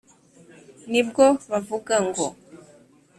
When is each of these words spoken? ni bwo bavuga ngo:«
ni 0.91 1.01
bwo 1.07 1.25
bavuga 1.51 1.95
ngo:« 2.07 2.25